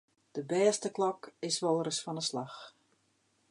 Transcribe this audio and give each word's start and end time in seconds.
De 0.35 0.41
bêste 0.51 0.89
klok 0.95 1.21
is 1.47 1.57
wolris 1.63 1.99
fan 2.03 2.19
'e 2.19 2.23
slach. 2.29 2.57